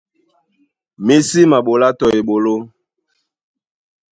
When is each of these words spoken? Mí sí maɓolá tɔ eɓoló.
Mí 1.05 1.15
sí 1.29 1.41
maɓolá 1.51 1.89
tɔ 1.99 2.07
eɓoló. 2.19 2.55